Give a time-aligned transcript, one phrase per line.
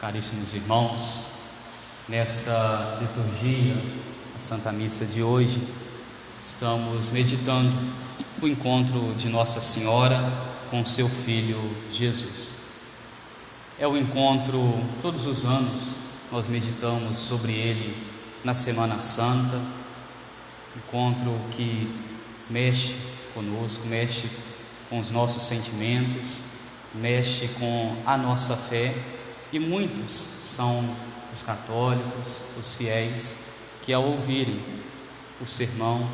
[0.00, 1.26] caríssimos irmãos,
[2.06, 3.74] nesta liturgia,
[4.36, 5.62] a Santa Missa de hoje,
[6.42, 7.72] estamos meditando
[8.42, 10.18] o encontro de Nossa Senhora
[10.70, 11.58] com seu filho
[11.90, 12.56] Jesus.
[13.78, 15.92] É o encontro, todos os anos,
[16.30, 17.96] nós meditamos sobre ele
[18.44, 19.62] na Semana Santa,
[20.76, 21.90] encontro que
[22.50, 22.94] mexe
[23.32, 24.28] conosco, mexe
[24.90, 26.42] com os nossos sentimentos,
[26.94, 29.15] mexe com a nossa fé
[29.52, 30.84] e muitos são
[31.32, 33.46] os católicos, os fiéis,
[33.82, 34.62] que ao ouvirem
[35.40, 36.08] o sermão,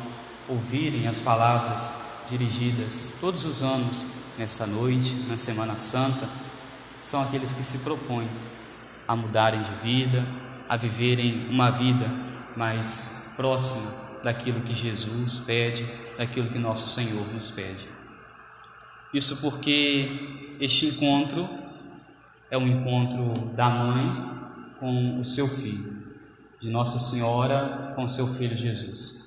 [0.47, 1.91] ouvirem as palavras
[2.29, 4.05] dirigidas todos os anos
[4.37, 6.29] nesta noite, na Semana Santa,
[7.01, 8.29] são aqueles que se propõem
[9.07, 10.27] a mudarem de vida,
[10.67, 12.07] a viverem uma vida
[12.55, 13.91] mais próxima
[14.23, 17.87] daquilo que Jesus pede, daquilo que nosso Senhor nos pede.
[19.13, 21.47] Isso porque este encontro
[22.53, 26.03] é um encontro da mãe com o seu filho,
[26.61, 29.23] de Nossa Senhora com seu filho Jesus.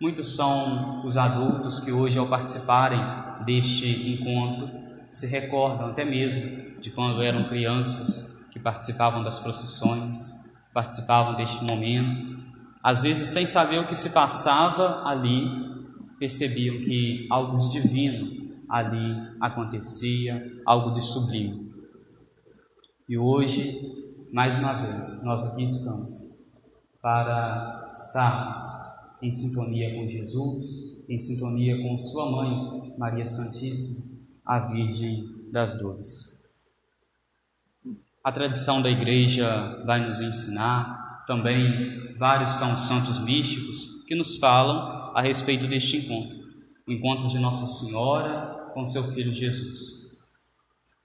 [0.00, 3.00] Muitos são os adultos que hoje, ao participarem
[3.44, 4.70] deste encontro,
[5.08, 12.38] se recordam até mesmo de quando eram crianças que participavam das procissões, participavam deste momento,
[12.80, 15.50] às vezes sem saber o que se passava ali,
[16.16, 21.69] percebiam que algo de divino ali acontecia algo de sublime.
[23.10, 26.46] E hoje, mais uma vez, nós aqui estamos
[27.02, 28.64] para estarmos
[29.20, 34.16] em sintonia com Jesus, em sintonia com Sua Mãe, Maria Santíssima,
[34.46, 36.38] a Virgem das Dores.
[38.22, 45.16] A tradição da Igreja vai nos ensinar, também vários são santos místicos que nos falam
[45.16, 46.38] a respeito deste encontro
[46.86, 49.99] o encontro de Nossa Senhora com seu filho Jesus.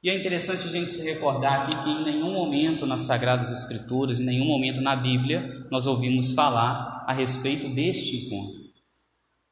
[0.05, 4.19] E é interessante a gente se recordar aqui que em nenhum momento nas Sagradas Escrituras,
[4.19, 8.61] em nenhum momento na Bíblia, nós ouvimos falar a respeito deste encontro.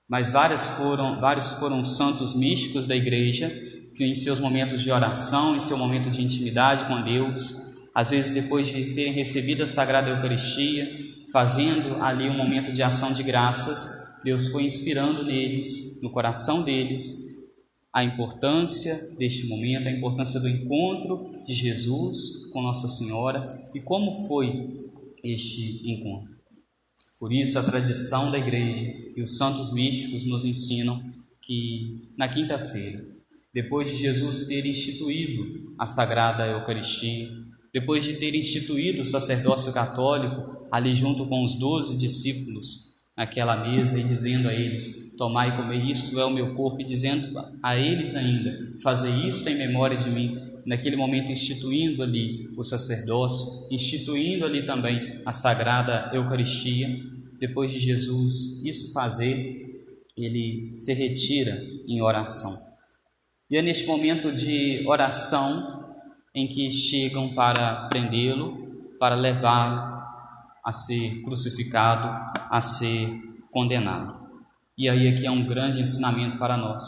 [0.08, 3.50] Mas várias foram, vários foram santos místicos da igreja
[3.96, 7.56] que em seus momentos de oração, em seu momento de intimidade com Deus,
[7.96, 10.88] às vezes depois de terem recebido a Sagrada Eucaristia,
[11.32, 13.90] fazendo ali um momento de ação de graças,
[14.24, 17.33] Deus foi inspirando neles, no coração deles,
[17.94, 23.46] a importância deste momento, a importância do encontro de Jesus com Nossa Senhora
[23.76, 24.90] e como foi
[25.24, 26.34] este encontro.
[27.20, 31.00] Por isso, a tradição da igreja e os santos místicos nos ensinam
[31.42, 33.06] que na quinta-feira,
[33.54, 37.30] depois de Jesus ter instituído a Sagrada Eucaristia,
[37.72, 44.00] depois de ter instituído o sacerdócio católico ali junto com os doze discípulos naquela mesa
[44.00, 47.78] e dizendo a eles: Tomai e comei, isto é o meu corpo, e dizendo a
[47.78, 50.52] eles ainda: Fazei isto em memória de mim.
[50.66, 56.88] Naquele momento, instituindo ali o sacerdócio, instituindo ali também a sagrada Eucaristia.
[57.40, 59.64] Depois de Jesus isso fazer,
[60.16, 62.56] ele se retira em oração.
[63.50, 65.84] E é neste momento de oração
[66.34, 70.02] em que chegam para prendê-lo, para levá-lo
[70.66, 73.10] a ser crucificado, a ser
[73.50, 74.30] condenado.
[74.78, 76.86] E aí aqui é um grande ensinamento para nós.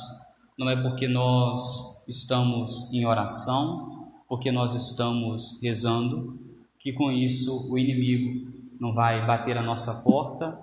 [0.59, 6.40] Não é porque nós estamos em oração, porque nós estamos rezando,
[6.78, 8.48] que com isso o inimigo
[8.80, 10.56] não vai bater a nossa porta,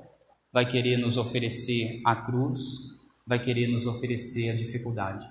[0.52, 2.60] vai querer nos oferecer a cruz,
[3.26, 5.28] vai querer nos oferecer a dificuldade.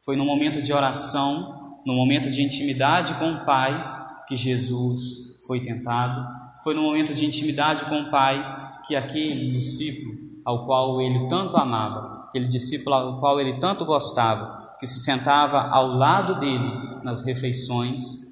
[0.00, 5.58] Foi no momento de oração, no momento de intimidade com o Pai, que Jesus foi
[5.58, 6.24] tentado,
[6.62, 8.57] foi no momento de intimidade com o Pai
[8.88, 14.76] que aquele discípulo ao qual ele tanto amava, aquele discípulo ao qual ele tanto gostava,
[14.80, 18.26] que se sentava ao lado dele nas refeições,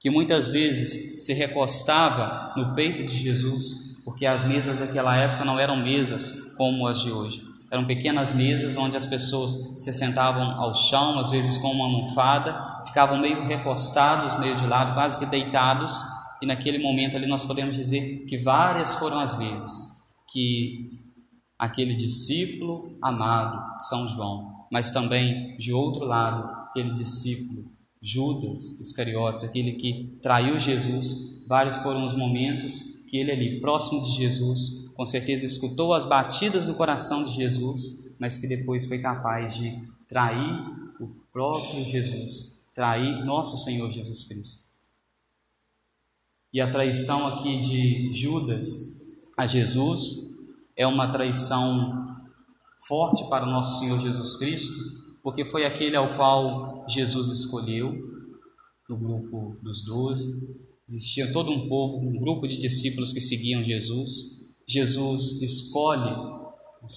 [0.00, 5.58] que muitas vezes se recostava no peito de Jesus, porque as mesas daquela época não
[5.58, 7.42] eram mesas como as de hoje.
[7.70, 12.82] Eram pequenas mesas onde as pessoas se sentavam ao chão, às vezes com uma almofada,
[12.86, 16.02] ficavam meio recostados, meio de lado, quase que deitados,
[16.42, 19.94] e naquele momento ali nós podemos dizer que várias foram as vezes
[20.32, 20.90] que
[21.58, 27.62] aquele discípulo amado, São João, mas também de outro lado, aquele discípulo
[28.02, 34.10] Judas Iscariotes, aquele que traiu Jesus, vários foram os momentos que ele ali, próximo de
[34.10, 37.80] Jesus, com certeza escutou as batidas do coração de Jesus,
[38.20, 39.72] mas que depois foi capaz de
[40.08, 40.60] trair
[41.00, 44.63] o próprio Jesus, trair nosso Senhor Jesus Cristo.
[46.54, 48.64] E a traição aqui de Judas
[49.36, 50.14] a Jesus
[50.76, 52.14] é uma traição
[52.86, 54.72] forte para o nosso Senhor Jesus Cristo,
[55.24, 57.92] porque foi aquele ao qual Jesus escolheu,
[58.88, 60.28] no grupo dos doze.
[60.88, 64.12] Existia todo um povo, um grupo de discípulos que seguiam Jesus.
[64.68, 66.14] Jesus escolhe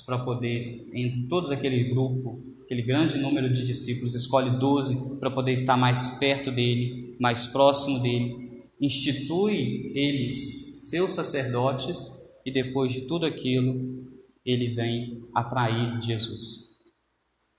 [0.06, 5.53] para poder, entre todos aquele grupo, aquele grande número de discípulos, escolhe doze para poder
[5.53, 8.47] estar mais perto dele, mais próximo dele,
[8.79, 12.09] institui eles seus sacerdotes
[12.45, 14.06] e depois de tudo aquilo,
[14.45, 16.68] ele vem atrair Jesus.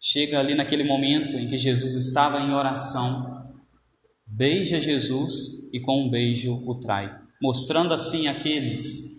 [0.00, 3.52] Chega ali naquele momento em que Jesus estava em oração,
[4.26, 9.18] beija Jesus e com um beijo o trai, mostrando assim aqueles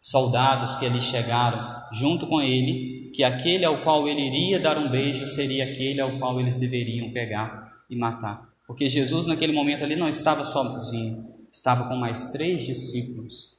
[0.00, 4.90] soldados que ali chegaram junto com ele que aquele ao qual ele iria dar um
[4.90, 8.48] beijo seria aquele ao qual eles deveriam pegar e matar.
[8.66, 13.58] Porque Jesus naquele momento ali não estava sozinho, estava com mais três discípulos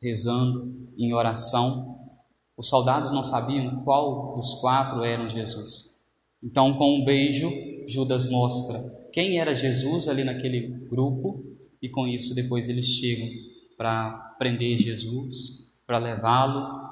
[0.00, 2.06] rezando em oração.
[2.56, 5.96] Os soldados não sabiam qual dos quatro eram Jesus.
[6.42, 7.50] Então, com um beijo,
[7.86, 8.78] Judas mostra
[9.12, 11.44] quem era Jesus ali naquele grupo
[11.80, 13.28] e com isso depois eles chegam
[13.76, 16.86] para prender Jesus, para levá-lo.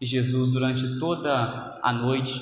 [0.00, 2.40] E Jesus, durante toda a noite,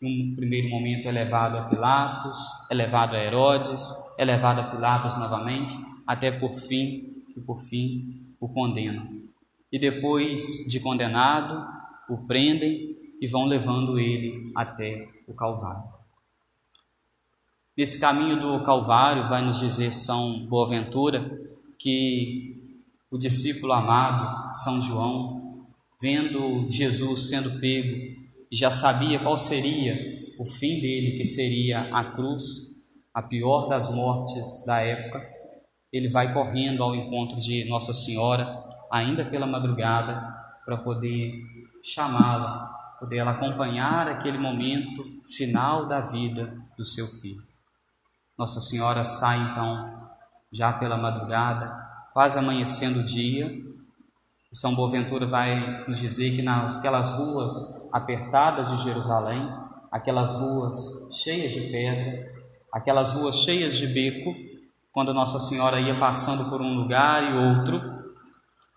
[0.00, 2.38] num primeiro momento é levado a Pilatos,
[2.70, 5.76] é levado a Herodes, é levado a Pilatos novamente,
[6.06, 9.22] até por fim, e por fim o condenam.
[9.70, 11.66] E depois de condenado,
[12.08, 15.84] o prendem e vão levando ele até o Calvário.
[17.76, 21.30] Nesse caminho do Calvário, vai nos dizer São Boaventura
[21.78, 22.80] que
[23.10, 25.66] o discípulo amado, São João,
[26.00, 28.16] vendo Jesus sendo pego
[28.56, 29.94] já sabia qual seria
[30.38, 32.44] o fim dele, que seria a cruz,
[33.12, 35.35] a pior das mortes da época,
[35.96, 38.46] ele vai correndo ao encontro de Nossa Senhora,
[38.90, 40.34] ainda pela madrugada,
[40.64, 41.42] para poder
[41.82, 45.04] chamá-la, poder ela acompanhar aquele momento
[45.36, 47.40] final da vida do seu filho.
[48.38, 50.08] Nossa Senhora sai então,
[50.52, 51.74] já pela madrugada,
[52.12, 53.50] quase amanhecendo o dia,
[54.52, 59.46] são Boaventura vai nos dizer que naquelas ruas apertadas de Jerusalém,
[59.92, 60.78] aquelas ruas
[61.22, 62.32] cheias de pedra,
[62.72, 64.34] aquelas ruas cheias de beco,
[64.96, 67.78] quando Nossa Senhora ia passando por um lugar e outro,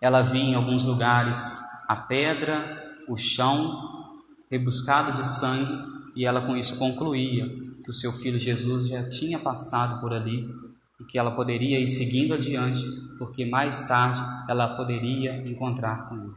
[0.02, 1.50] ela via em alguns lugares
[1.88, 2.78] a pedra,
[3.08, 4.12] o chão
[4.50, 5.72] rebuscado de sangue,
[6.14, 7.48] e ela com isso concluía
[7.82, 10.46] que o seu filho Jesus já tinha passado por ali
[11.00, 12.82] e que ela poderia ir seguindo adiante,
[13.18, 16.34] porque mais tarde ela poderia encontrar com ele.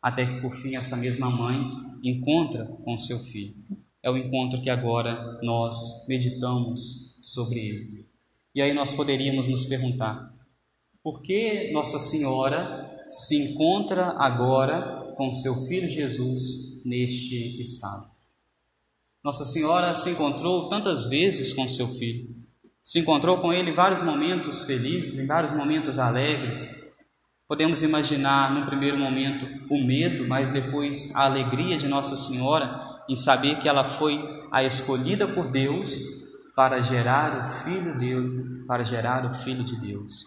[0.00, 1.60] Até que por fim essa mesma mãe
[2.04, 3.52] encontra com seu filho.
[4.00, 7.97] É o encontro que agora nós meditamos sobre ele.
[8.58, 10.34] E aí nós poderíamos nos perguntar:
[11.00, 18.02] por que Nossa Senhora se encontra agora com seu filho Jesus neste estado?
[19.22, 22.34] Nossa Senhora se encontrou tantas vezes com seu filho,
[22.82, 26.68] se encontrou com ele em vários momentos felizes, em vários momentos alegres.
[27.46, 33.14] Podemos imaginar, num primeiro momento, o medo, mas depois a alegria de Nossa Senhora em
[33.14, 34.18] saber que ela foi
[34.50, 36.17] a escolhida por Deus
[36.58, 40.24] para gerar o filho Deus, para gerar o filho de Deus.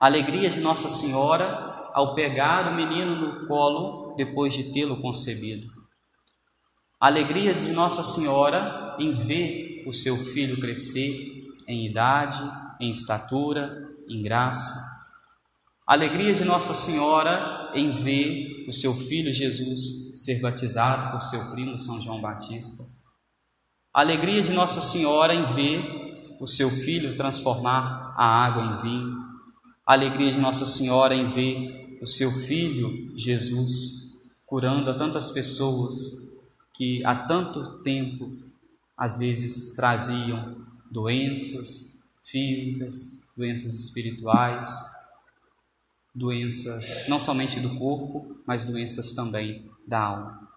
[0.00, 1.46] A alegria de Nossa Senhora
[1.94, 5.68] ao pegar o menino no colo depois de tê-lo concebido.
[7.00, 11.14] A alegria de Nossa Senhora em ver o seu filho crescer
[11.68, 12.42] em idade,
[12.80, 14.74] em estatura, em graça.
[15.86, 19.80] A alegria de Nossa Senhora em ver o seu filho Jesus
[20.24, 22.99] ser batizado por seu primo São João Batista.
[23.92, 29.18] A alegria de Nossa Senhora em ver o seu filho transformar a água em vinho.
[29.84, 34.14] A alegria de Nossa Senhora em ver o seu filho Jesus
[34.46, 35.96] curando a tantas pessoas
[36.72, 38.38] que há tanto tempo
[38.96, 44.72] às vezes traziam doenças físicas, doenças espirituais,
[46.14, 50.48] doenças não somente do corpo, mas doenças também da alma.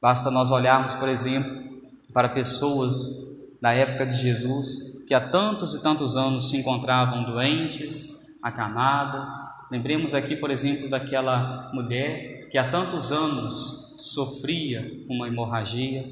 [0.00, 1.79] Basta nós olharmos, por exemplo,
[2.12, 8.08] para pessoas da época de Jesus que há tantos e tantos anos se encontravam doentes,
[8.40, 9.28] acamadas.
[9.70, 16.04] Lembremos aqui, por exemplo, daquela mulher que há tantos anos sofria uma hemorragia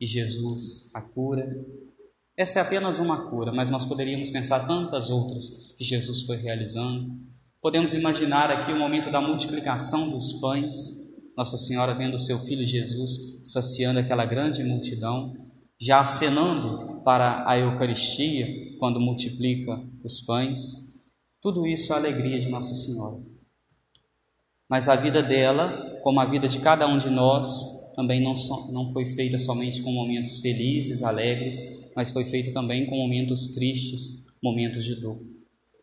[0.00, 1.48] e Jesus a cura.
[2.36, 7.12] Essa é apenas uma cura, mas nós poderíamos pensar tantas outras que Jesus foi realizando.
[7.62, 11.03] Podemos imaginar aqui o momento da multiplicação dos pães,
[11.36, 15.34] Nossa Senhora vendo o seu filho Jesus saciando aquela grande multidão,
[15.80, 18.46] já acenando para a Eucaristia
[18.78, 20.60] quando multiplica os pães.
[21.42, 23.16] Tudo isso é a alegria de Nossa Senhora.
[24.70, 28.72] Mas a vida dela, como a vida de cada um de nós, também não, so,
[28.72, 31.58] não foi feita somente com momentos felizes, alegres,
[31.96, 35.20] mas foi feito também com momentos tristes, momentos de dor.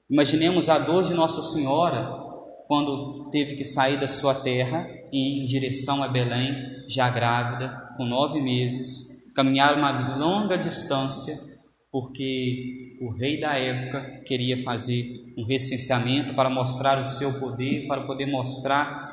[0.10, 2.22] Imaginemos a dor de Nossa Senhora
[2.68, 6.56] quando teve que sair da sua terra e em direção a Belém,
[6.88, 11.36] já grávida, com nove meses, caminhar uma longa distância,
[11.92, 18.02] porque o rei da época queria fazer um recenseamento para mostrar o seu poder, para
[18.04, 19.12] poder mostrar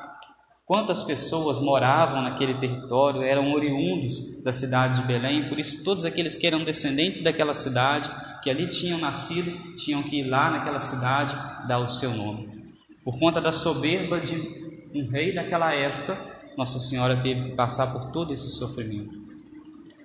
[0.65, 6.37] quantas pessoas moravam naquele território, eram oriundos da cidade de Belém, por isso todos aqueles
[6.37, 8.09] que eram descendentes daquela cidade,
[8.43, 11.35] que ali tinham nascido, tinham que ir lá naquela cidade
[11.67, 12.75] dar o seu nome.
[13.03, 18.11] Por conta da soberba de um rei daquela época, Nossa Senhora teve que passar por
[18.13, 19.29] todo esse sofrimento.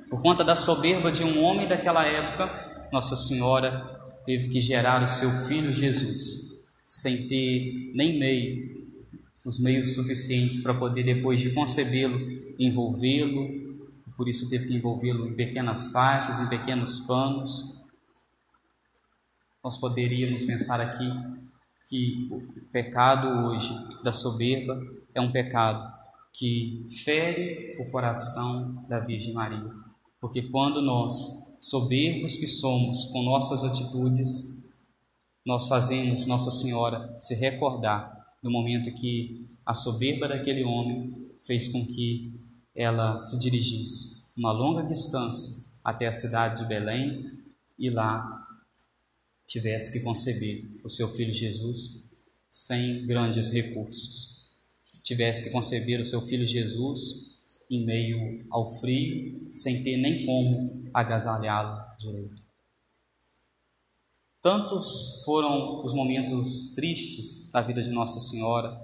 [0.10, 3.72] Por conta da soberba de um homem daquela época, Nossa Senhora
[4.26, 8.84] teve que gerar o seu filho Jesus, sem ter nem meio,
[9.46, 12.18] os meios suficientes para poder, depois de concebê-lo,
[12.60, 13.64] envolvê-lo,
[14.16, 17.78] por isso teve que envolvê-lo em pequenas faixas, em pequenos panos.
[19.64, 21.12] Nós poderíamos pensar aqui
[21.94, 23.70] que o pecado hoje
[24.04, 24.82] da soberba
[25.14, 25.94] é um pecado
[26.34, 29.72] que fere o coração da Virgem Maria.
[30.20, 34.74] Porque quando nós, soberbos que somos com nossas atitudes,
[35.46, 41.86] nós fazemos Nossa Senhora se recordar do momento que a soberba daquele homem fez com
[41.86, 42.42] que
[42.76, 47.30] ela se dirigisse uma longa distância até a cidade de Belém
[47.78, 48.43] e lá
[49.54, 52.12] tivesse que conceber o seu filho Jesus
[52.50, 54.50] sem grandes recursos.
[55.04, 57.34] Tivesse que conceber o seu filho Jesus
[57.70, 62.42] em meio ao frio, sem ter nem como agasalhá-lo direito.
[64.42, 68.76] Tantos foram os momentos tristes da vida de Nossa Senhora.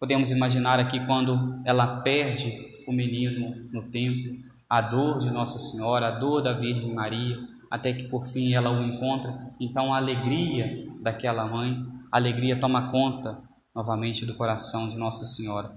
[0.00, 2.52] Podemos imaginar aqui quando ela perde
[2.88, 4.36] o menino no templo,
[4.68, 7.38] a dor de Nossa Senhora, a dor da Virgem Maria,
[7.70, 9.52] até que por fim ela o encontra.
[9.60, 13.38] Então a alegria daquela mãe, a alegria toma conta
[13.74, 15.70] novamente do coração de Nossa Senhora.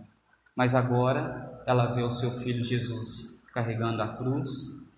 [0.56, 4.50] Mas agora ela vê o seu filho Jesus carregando a cruz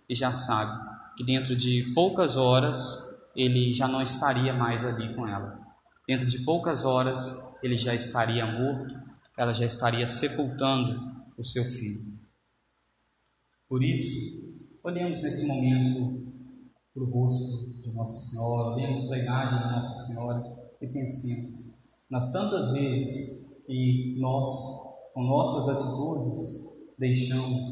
[0.09, 0.71] e já sabe
[1.15, 5.59] que dentro de poucas horas ele já não estaria mais ali com ela.
[6.07, 8.99] Dentro de poucas horas ele já estaria morto,
[9.37, 10.99] ela já estaria sepultando
[11.37, 12.19] o seu filho.
[13.67, 16.30] Por isso, olhemos nesse momento
[16.93, 20.43] para o rosto de Nossa Senhora, olhemos para a imagem de Nossa Senhora
[20.81, 24.49] e pensemos nas tantas vezes que nós,
[25.13, 27.69] com nossas atitudes, deixamos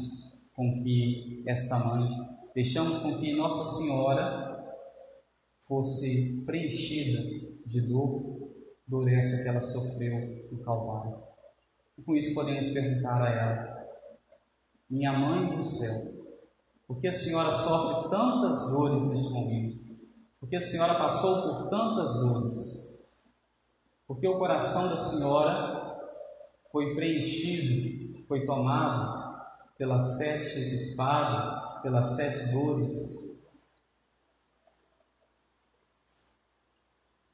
[0.56, 2.08] com que esta mãe,
[2.54, 4.74] deixamos com que Nossa Senhora
[5.60, 7.22] fosse preenchida
[7.66, 8.50] de dor,
[8.86, 11.22] dor essa que ela sofreu no Calvário.
[11.98, 13.86] E com isso podemos perguntar a ela,
[14.88, 16.19] minha mãe do céu,
[16.90, 19.96] por que a senhora sofre tantas dores neste momento?
[20.40, 23.30] Por que a senhora passou por tantas dores?
[24.08, 26.00] Porque o coração da senhora
[26.72, 29.40] foi preenchido, foi tomado
[29.78, 33.46] pelas sete espadas, pelas sete dores.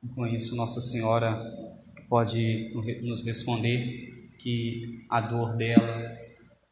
[0.02, 1.34] E com isso, Nossa Senhora
[2.10, 6.14] pode nos responder que a dor dela,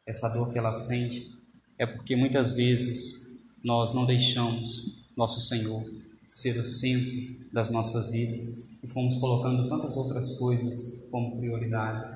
[0.05, 1.34] essa dor que ela sente,
[1.77, 3.25] é porque muitas vezes
[3.63, 5.83] nós não deixamos nosso Senhor
[6.27, 12.13] ser o centro das nossas vidas e fomos colocando tantas outras coisas como prioridades.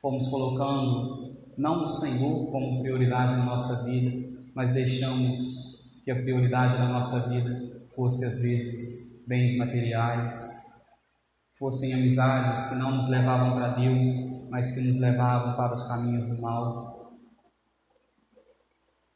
[0.00, 6.76] Fomos colocando não o Senhor como prioridade na nossa vida, mas deixamos que a prioridade
[6.76, 10.64] da nossa vida fosse às vezes bens materiais,
[11.58, 14.08] fossem amizades que não nos levavam para Deus,
[14.50, 17.03] mas que nos levavam para os caminhos do mal.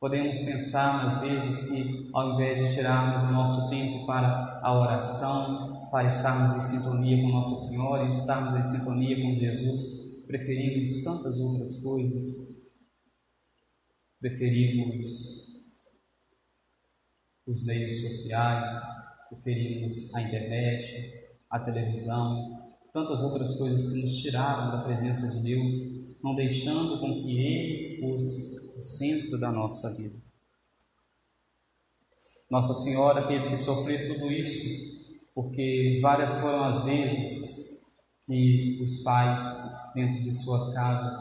[0.01, 5.91] Podemos pensar, às vezes, que ao invés de tirarmos o nosso tempo para a oração,
[5.91, 11.83] para estarmos em sintonia com Nossa Senhora, estarmos em sintonia com Jesus, preferimos tantas outras
[11.83, 12.25] coisas.
[14.21, 15.09] Preferimos
[17.45, 18.81] os meios sociais,
[19.31, 26.21] preferimos a internet, a televisão, tantas outras coisas que nos tiraram da presença de Deus,
[26.23, 30.17] não deixando com que Ele fosse centro da nossa vida.
[32.51, 34.99] Nossa Senhora teve que sofrer tudo isso
[35.35, 37.83] porque várias foram as vezes
[38.27, 41.17] que os pais, dentro de suas casas,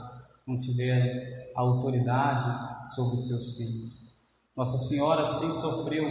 [0.47, 1.21] não tiveram
[1.55, 4.07] a autoridade sobre os seus filhos.
[4.55, 6.05] Nossa Senhora sim sofreu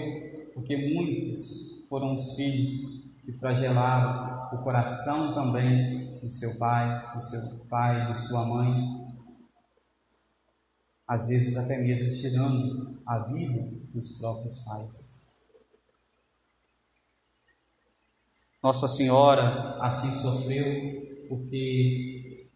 [0.54, 7.40] porque muitos foram os filhos que flagelaram o coração também de seu pai, do seu
[7.68, 9.05] pai, de sua mãe,
[11.06, 15.16] às vezes até mesmo tirando a vida dos próprios pais.
[18.62, 22.48] Nossa Senhora assim sofreu porque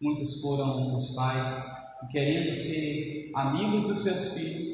[0.00, 1.66] muitos foram os pais
[2.00, 4.72] que, querendo ser amigos dos seus filhos,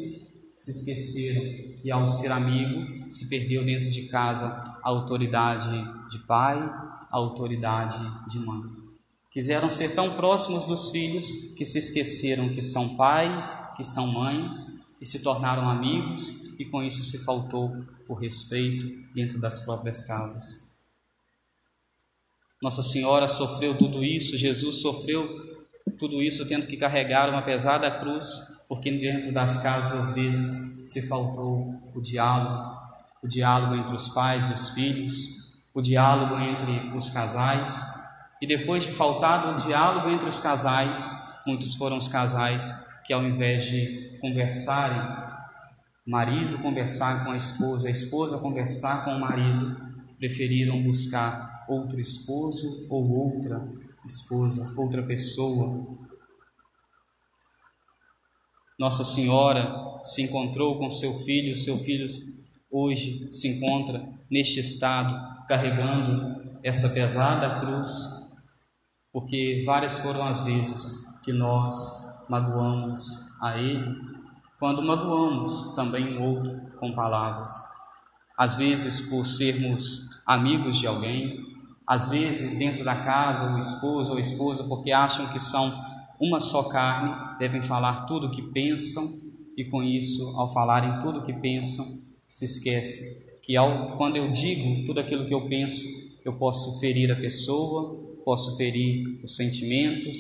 [0.59, 4.47] se esqueceram que, ao ser amigo, se perdeu dentro de casa
[4.83, 5.71] a autoridade
[6.11, 8.90] de pai, a autoridade de mãe.
[9.31, 14.57] Quiseram ser tão próximos dos filhos que se esqueceram que são pais, que são mães
[15.01, 17.71] e se tornaram amigos, e com isso se faltou
[18.09, 20.71] o respeito dentro das próprias casas.
[22.61, 25.49] Nossa Senhora sofreu tudo isso, Jesus sofreu
[25.99, 28.27] tudo isso tendo que carregar uma pesada cruz,
[28.69, 32.79] porque dentro das casas às vezes se faltou o diálogo,
[33.23, 35.15] o diálogo entre os pais e os filhos,
[35.73, 38.00] o diálogo entre os casais,
[38.41, 41.15] e depois de faltar o diálogo entre os casais,
[41.47, 42.73] muitos foram os casais
[43.05, 45.31] que ao invés de conversarem
[46.07, 49.77] marido conversar com a esposa, a esposa conversar com o marido,
[50.19, 53.65] preferiram buscar outro esposo ou outra
[54.05, 55.97] esposa, outra pessoa.
[58.79, 59.63] Nossa Senhora
[60.03, 62.07] se encontrou com seu filho, seu filho
[62.71, 67.89] hoje se encontra neste estado, carregando essa pesada cruz,
[69.13, 73.03] porque várias foram as vezes que nós magoamos
[73.43, 73.97] a Ele
[74.59, 77.53] quando magoamos também o outro com palavras.
[78.37, 81.47] Às vezes por sermos amigos de alguém,
[81.87, 85.73] às vezes dentro da casa, o esposo ou a esposa, porque acham que são
[86.21, 89.05] uma só carne, devem falar tudo o que pensam
[89.57, 91.85] e com isso, ao falarem tudo o que pensam,
[92.29, 95.85] se esquecem que ao, quando eu digo tudo aquilo que eu penso,
[96.25, 100.19] eu posso ferir a pessoa, posso ferir os sentimentos,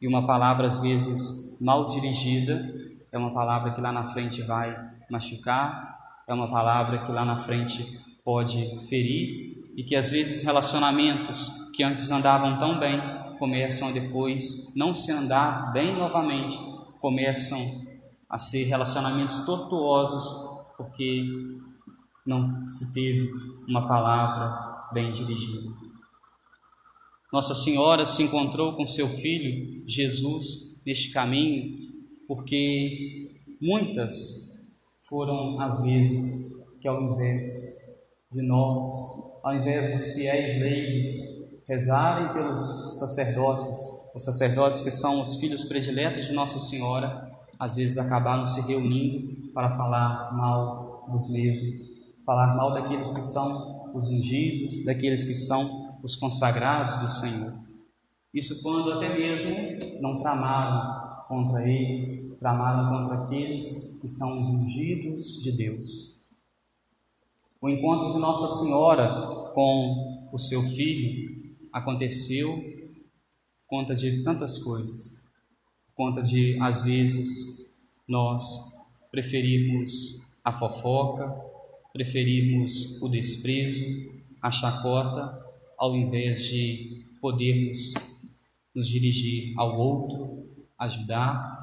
[0.00, 2.62] e uma palavra às vezes mal dirigida
[3.10, 4.76] é uma palavra que lá na frente vai
[5.10, 5.96] machucar,
[6.28, 11.82] é uma palavra que lá na frente pode ferir e que às vezes relacionamentos que
[11.82, 13.00] antes andavam tão bem
[13.38, 16.58] começam depois não se andar bem novamente,
[17.00, 17.58] começam
[18.28, 21.24] a ser relacionamentos tortuosos porque
[22.26, 23.30] não se teve
[23.68, 25.85] uma palavra bem dirigida.
[27.32, 31.86] Nossa Senhora se encontrou com seu filho Jesus neste caminho
[32.28, 34.46] porque muitas
[35.08, 37.46] foram as vezes que, ao invés
[38.32, 38.86] de nós,
[39.44, 41.10] ao invés dos fiéis leigos
[41.68, 43.78] rezarem pelos sacerdotes,
[44.14, 49.52] os sacerdotes que são os filhos prediletos de Nossa Senhora, às vezes acabaram se reunindo
[49.52, 51.80] para falar mal dos mesmos,
[52.24, 57.52] falar mal daqueles que são os ungidos, daqueles que são os consagrados do Senhor.
[58.32, 59.56] Isso quando até mesmo
[60.00, 66.16] não tramaram contra eles, tramaram contra aqueles que são os ungidos de Deus.
[67.60, 72.54] O encontro de Nossa Senhora com o seu filho aconteceu
[73.66, 75.26] conta de tantas coisas,
[75.94, 78.42] conta de às vezes nós
[79.10, 79.90] preferirmos
[80.44, 81.28] a fofoca,
[81.92, 83.82] preferirmos o desprezo,
[84.40, 85.45] a chacota,
[85.78, 87.94] ao invés de podermos
[88.74, 91.56] nos dirigir ao outro, ajudar.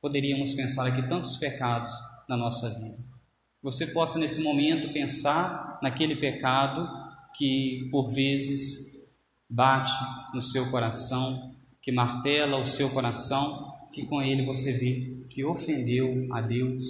[0.00, 1.92] Poderíamos pensar aqui tantos pecados
[2.28, 2.98] na nossa vida.
[3.62, 6.88] Você possa nesse momento pensar naquele pecado
[7.34, 9.92] que por vezes bate
[10.34, 11.36] no seu coração,
[11.82, 16.84] que martela o seu coração, que com ele você vê que ofendeu a Deus,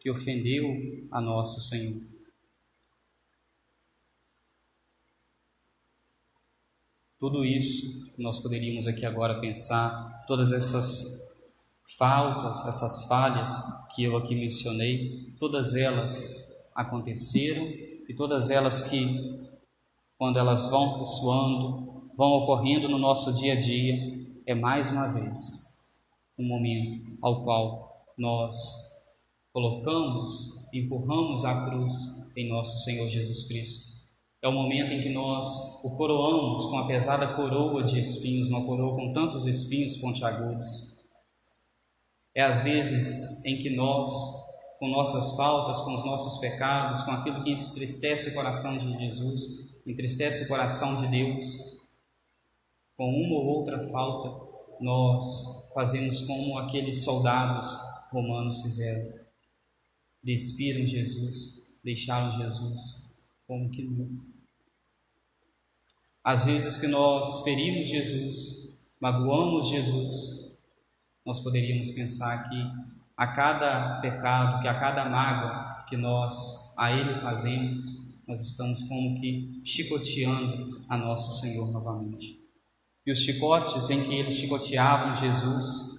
[0.00, 2.11] que ofendeu a nosso Senhor.
[7.22, 11.20] Tudo isso que nós poderíamos aqui agora pensar, todas essas
[11.96, 13.62] faltas, essas falhas
[13.94, 19.06] que eu aqui mencionei, todas elas aconteceram e todas elas que,
[20.18, 23.94] quando elas vão ressoando, vão ocorrendo no nosso dia a dia,
[24.44, 25.38] é mais uma vez
[26.36, 28.56] um momento ao qual nós
[29.52, 31.92] colocamos, empurramos a cruz
[32.36, 33.91] em nosso Senhor Jesus Cristo
[34.42, 35.46] é o momento em que nós
[35.84, 41.00] o coroamos com a pesada coroa de espinhos, uma coroa com tantos espinhos pontiagudos.
[42.34, 44.10] É às vezes em que nós,
[44.80, 49.42] com nossas faltas, com os nossos pecados, com aquilo que entristece o coração de Jesus,
[49.86, 51.44] entristece o coração de Deus,
[52.96, 57.68] com uma ou outra falta, nós fazemos como aqueles soldados
[58.10, 59.22] romanos fizeram.
[60.22, 63.02] Despiram Jesus, deixaram Jesus
[63.46, 63.86] como que.
[66.24, 70.14] Às vezes que nós ferimos Jesus, magoamos Jesus,
[71.26, 72.56] nós poderíamos pensar que
[73.16, 77.84] a cada pecado, que a cada mágoa que nós a Ele fazemos,
[78.26, 82.40] nós estamos como que chicoteando a nosso Senhor novamente.
[83.04, 85.92] E os chicotes em que eles chicoteavam Jesus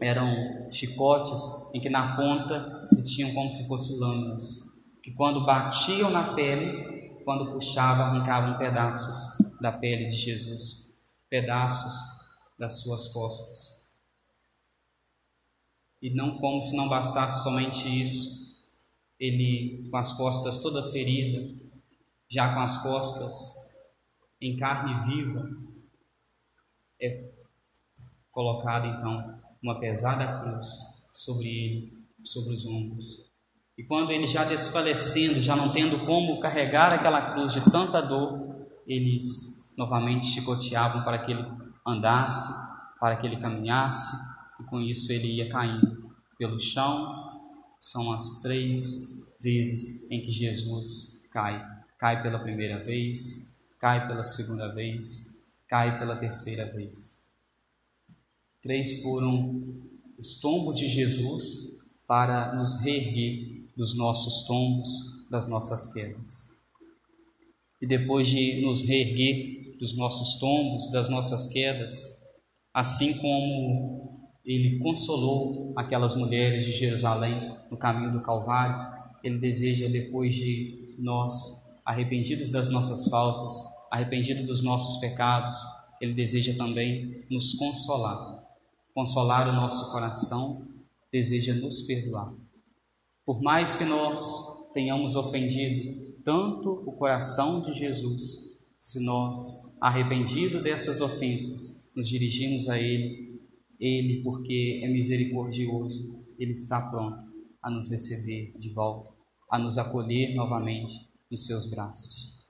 [0.00, 4.66] eram chicotes em que na ponta se tinham como se fossem lâminas,
[5.02, 6.95] que quando batiam na pele,
[7.26, 11.92] quando puxavam, arrancavam pedaços da pele de Jesus, pedaços
[12.56, 13.90] das suas costas.
[16.00, 18.64] E não como se não bastasse somente isso,
[19.18, 21.52] ele com as costas toda ferida,
[22.30, 23.74] já com as costas
[24.40, 25.50] em carne viva,
[27.02, 27.28] é
[28.30, 30.68] colocado então uma pesada cruz
[31.12, 33.25] sobre ele, sobre os ombros.
[33.78, 38.66] E quando ele já desfalecendo, já não tendo como carregar aquela cruz de tanta dor,
[38.86, 41.44] eles novamente chicoteavam para que ele
[41.86, 42.48] andasse,
[42.98, 44.16] para que ele caminhasse,
[44.60, 47.40] e com isso ele ia caindo pelo chão.
[47.78, 51.62] São as três vezes em que Jesus cai.
[51.98, 57.16] Cai pela primeira vez, cai pela segunda vez, cai pela terceira vez.
[58.62, 59.82] Três foram
[60.18, 61.76] os tombos de Jesus
[62.08, 64.88] para nos reerguer dos nossos tombos,
[65.30, 66.46] das nossas quedas.
[67.80, 72.00] E depois de nos reerguer dos nossos tombos, das nossas quedas,
[72.72, 80.34] assim como ele consolou aquelas mulheres de Jerusalém no caminho do Calvário, ele deseja, depois
[80.34, 81.34] de nós,
[81.84, 83.56] arrependidos das nossas faltas,
[83.90, 85.58] arrependidos dos nossos pecados,
[86.00, 88.46] ele deseja também nos consolar
[88.96, 90.56] consolar o nosso coração,
[91.12, 92.32] deseja nos perdoar.
[93.26, 98.22] Por mais que nós tenhamos ofendido tanto o coração de Jesus,
[98.80, 103.40] se nós, arrependido dessas ofensas, nos dirigimos a Ele,
[103.80, 107.18] Ele, porque é misericordioso, Ele está pronto
[107.60, 109.12] a nos receber de volta,
[109.50, 110.94] a nos acolher novamente
[111.28, 112.46] nos seus braços.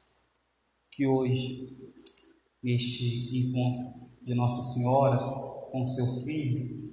[0.93, 1.71] Que hoje,
[2.63, 5.17] neste encontro de Nossa Senhora,
[5.73, 6.93] com seu filho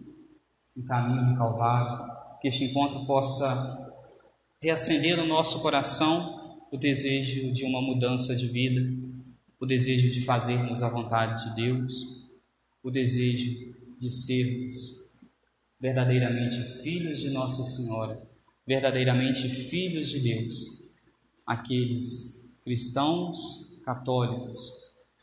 [0.74, 3.90] no caminho do Calvário, que este encontro possa
[4.62, 8.82] reacender no nosso coração o desejo de uma mudança de vida,
[9.58, 12.28] o desejo de fazermos a vontade de Deus,
[12.84, 15.24] o desejo de sermos
[15.80, 18.22] verdadeiramente filhos de Nossa Senhora,
[18.68, 20.92] verdadeiramente filhos de Deus,
[21.48, 24.70] aqueles cristãos católicos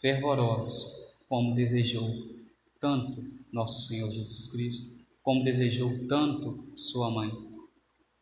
[0.01, 0.91] fervorosos,
[1.29, 2.09] como desejou
[2.81, 7.31] tanto nosso Senhor Jesus Cristo, como desejou tanto sua mãe.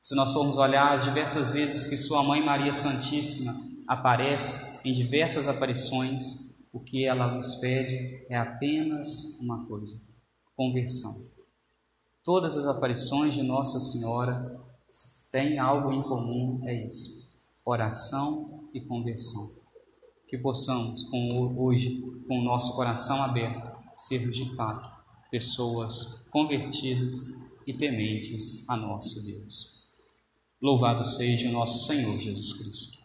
[0.00, 3.54] Se nós formos olhar as diversas vezes que sua mãe Maria Santíssima
[3.86, 9.94] aparece em diversas aparições, o que ela nos pede é apenas uma coisa:
[10.54, 11.12] conversão.
[12.24, 14.34] Todas as aparições de Nossa Senhora
[15.30, 17.08] têm algo em comum, é isso:
[17.66, 19.42] oração e conversão.
[20.28, 24.97] Que possamos, com hoje, com o nosso coração aberto, sermos de fato
[25.30, 27.18] pessoas convertidas
[27.66, 29.78] e tementes a nosso Deus.
[30.60, 32.98] Louvado seja o nosso Senhor Jesus Cristo.